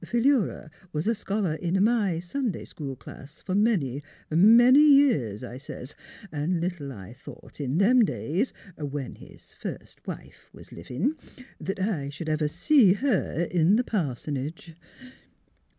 [0.03, 5.93] Philura was a scholar in my Sunday school class fer many, many years,' I sez,'
[6.31, 11.17] an' little I thought in them days, when his first wife was livin',
[11.59, 14.73] that I sh'd ever see her in the pars'nage.'